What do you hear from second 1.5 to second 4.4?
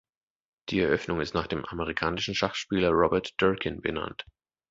amerikanischen Schachspieler Robert Durkin benannt.